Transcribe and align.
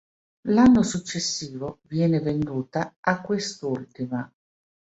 L'anno 0.47 0.81
successivo 0.81 1.77
viene 1.83 2.21
venduta 2.21 2.95
a 3.01 3.21
quest'ultima. 3.21 4.33